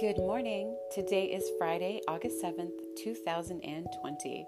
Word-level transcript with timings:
Good 0.00 0.18
morning. 0.18 0.76
Today 0.92 1.26
is 1.26 1.48
Friday, 1.56 2.00
August 2.08 2.42
7th, 2.42 2.72
2020. 3.00 4.46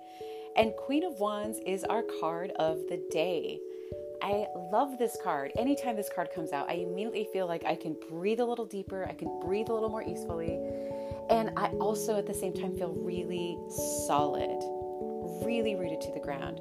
And 0.57 0.75
Queen 0.75 1.05
of 1.05 1.21
Wands 1.21 1.61
is 1.65 1.85
our 1.85 2.03
card 2.21 2.51
of 2.59 2.79
the 2.89 3.01
day. 3.13 3.61
I 4.23 4.47
love 4.73 4.99
this 4.99 5.17
card. 5.23 5.53
Anytime 5.57 5.95
this 5.95 6.11
card 6.13 6.31
comes 6.35 6.51
out, 6.51 6.69
I 6.69 6.75
immediately 6.75 7.29
feel 7.33 7.47
like 7.47 7.65
I 7.65 7.77
can 7.77 7.97
breathe 8.11 8.41
a 8.41 8.45
little 8.45 8.67
deeper, 8.67 9.07
I 9.09 9.13
can 9.13 9.39
breathe 9.39 9.69
a 9.69 9.73
little 9.73 9.89
more 9.89 10.03
easily. 10.03 10.59
And 11.31 11.57
I 11.57 11.69
also 11.79 12.19
at 12.19 12.27
the 12.27 12.35
same 12.35 12.53
time 12.53 12.77
feel 12.77 12.93
really 12.93 13.57
solid, 14.05 14.59
really 15.47 15.77
rooted 15.77 16.01
to 16.01 16.13
the 16.13 16.21
ground 16.21 16.61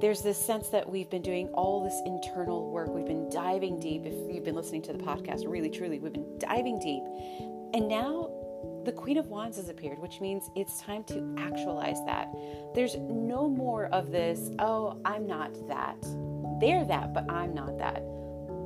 there's 0.00 0.22
this 0.22 0.38
sense 0.38 0.68
that 0.68 0.88
we've 0.88 1.10
been 1.10 1.22
doing 1.22 1.48
all 1.48 1.82
this 1.82 2.00
internal 2.06 2.70
work. 2.70 2.88
We've 2.88 3.06
been 3.06 3.28
diving 3.30 3.80
deep. 3.80 4.06
If 4.06 4.14
you've 4.32 4.44
been 4.44 4.54
listening 4.54 4.82
to 4.82 4.92
the 4.92 4.98
podcast, 5.00 5.42
really, 5.46 5.70
truly, 5.70 5.98
we've 5.98 6.12
been 6.12 6.38
diving 6.38 6.78
deep. 6.78 7.02
And 7.74 7.88
now 7.88 8.30
the 8.84 8.92
Queen 8.92 9.18
of 9.18 9.26
Wands 9.26 9.56
has 9.58 9.68
appeared, 9.68 9.98
which 9.98 10.20
means 10.20 10.50
it's 10.56 10.80
time 10.80 11.04
to 11.04 11.34
actualize 11.38 11.98
that. 12.06 12.28
There's 12.74 12.96
no 12.96 13.48
more 13.48 13.86
of 13.86 14.10
this, 14.10 14.50
oh, 14.58 15.00
I'm 15.04 15.26
not 15.26 15.52
that. 15.68 16.00
They're 16.60 16.84
that, 16.86 17.12
but 17.12 17.30
I'm 17.30 17.54
not 17.54 17.78
that. 17.78 18.02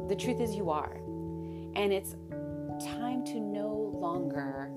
The 0.08 0.16
truth 0.16 0.40
is, 0.40 0.54
you 0.54 0.70
are. 0.70 0.96
And 1.74 1.92
it's 1.92 2.14
time 2.84 3.24
to 3.26 3.40
no 3.40 3.92
longer 3.94 4.70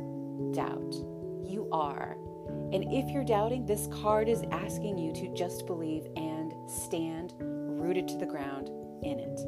doubt. 0.54 0.96
You 1.44 1.70
are. 1.72 2.18
And 2.74 2.84
if 2.92 3.10
you're 3.12 3.24
doubting, 3.24 3.66
this 3.66 3.88
card 3.92 4.28
is 4.28 4.44
asking 4.52 4.98
you 4.98 5.14
to 5.14 5.34
just 5.34 5.66
believe 5.68 6.08
and 6.16 6.54
stand 6.70 7.34
rooted 7.40 8.08
to 8.10 8.18
the 8.18 8.26
ground 8.26 8.70
in 9.04 9.20
it. 9.20 9.40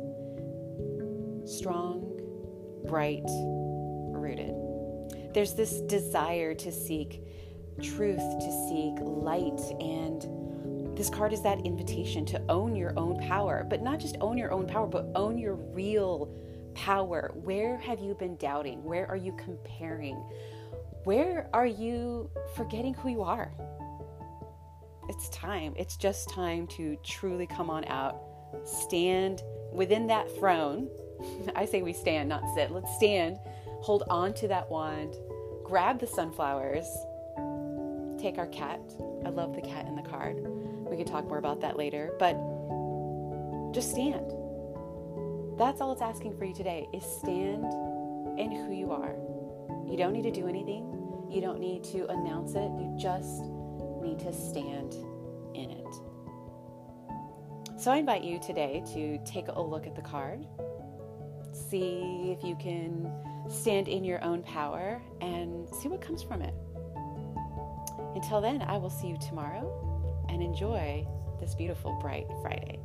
Strong, 1.50 2.04
bright, 2.86 3.24
rooted. 3.26 4.67
There's 5.38 5.54
this 5.54 5.82
desire 5.82 6.56
to 6.56 6.72
seek 6.72 7.22
truth, 7.80 8.18
to 8.18 8.68
seek 8.68 8.96
light, 9.02 9.62
and 9.80 10.98
this 10.98 11.12
card 11.12 11.32
is 11.32 11.44
that 11.44 11.64
invitation 11.64 12.26
to 12.26 12.42
own 12.50 12.76
your 12.76 12.98
own 12.98 13.20
power, 13.20 13.64
but 13.70 13.84
not 13.84 14.00
just 14.00 14.18
own 14.20 14.40
your 14.40 14.52
own 14.52 14.66
power, 14.66 14.88
but 14.88 15.12
own 15.14 15.38
your 15.38 15.54
real 15.54 16.36
power. 16.74 17.30
Where 17.36 17.78
have 17.78 18.00
you 18.00 18.16
been 18.16 18.36
doubting? 18.38 18.84
Where 18.84 19.08
are 19.08 19.16
you 19.16 19.32
comparing? 19.34 20.16
Where 21.04 21.52
are 21.54 21.68
you 21.68 22.32
forgetting 22.56 22.96
who 22.96 23.10
you 23.10 23.22
are? 23.22 23.54
it's 25.08 25.30
time. 25.30 25.76
It's 25.78 25.98
just 25.98 26.30
time 26.32 26.66
to 26.78 26.98
truly 27.04 27.46
come 27.46 27.70
on 27.70 27.86
out, 27.86 28.20
stand 28.66 29.44
within 29.72 30.08
that 30.08 30.36
throne. 30.38 30.90
I 31.56 31.66
say 31.66 31.84
we 31.84 31.94
stand, 31.94 32.28
not 32.28 32.42
sit. 32.56 32.72
Let's 32.72 32.96
stand, 32.96 33.38
hold 33.82 34.04
on 34.10 34.34
to 34.34 34.48
that 34.48 34.70
wand, 34.70 35.16
grab 35.68 36.00
the 36.00 36.08
sunflowers, 36.08 36.88
take 38.18 38.38
our 38.38 38.48
cat. 38.48 38.80
I 39.26 39.30
love 39.30 39.54
the 39.54 39.62
cat 39.62 39.86
in 39.86 39.98
the 39.98 40.02
card. 40.02 40.38
We 40.90 40.96
could 40.96 41.08
talk 41.08 41.28
more 41.28 41.40
about 41.40 41.60
that 41.60 41.76
later, 41.76 42.14
but 42.20 42.36
just 43.74 43.92
stand. 43.92 44.32
That's 45.58 45.82
all 45.82 45.92
it's 45.92 46.02
asking 46.02 46.38
for 46.38 46.46
you 46.46 46.54
today 46.54 46.88
is 46.94 47.04
stand 47.04 47.66
in 48.40 48.50
who 48.50 48.74
you 48.74 48.92
are. 48.92 49.16
You 49.86 49.98
don't 49.98 50.14
need 50.14 50.24
to 50.24 50.32
do 50.32 50.48
anything. 50.48 50.86
You 51.30 51.42
don't 51.42 51.60
need 51.60 51.84
to 51.86 52.08
announce 52.08 52.52
it. 52.56 52.72
You 52.80 52.96
just 52.98 53.44
need 54.02 54.20
to 54.20 54.32
stand 54.32 54.94
in 55.54 55.70
it. 55.70 55.96
So 57.78 57.92
I 57.92 57.98
invite 57.98 58.24
you 58.24 58.40
today 58.40 58.84
to 58.94 59.18
take 59.26 59.50
a 59.50 59.62
look 59.62 59.86
at 59.86 59.96
the 59.96 60.02
card, 60.02 60.48
see 61.52 62.36
if 62.38 62.44
you 62.44 62.56
can 62.56 63.12
stand 63.50 63.88
in 63.88 64.04
your 64.04 64.24
own 64.24 64.44
power, 64.44 65.02
and 65.22 65.68
see 65.74 65.88
what 65.88 66.02
comes 66.02 66.22
from 66.22 66.42
it. 66.42 66.54
Until 68.16 68.42
then, 68.42 68.62
I 68.62 68.78
will 68.78 68.90
see 68.90 69.08
you 69.08 69.18
tomorrow 69.18 70.26
and 70.30 70.42
enjoy 70.42 71.08
this 71.40 71.56
beautiful, 71.56 71.98
bright 72.02 72.28
Friday. 72.42 72.80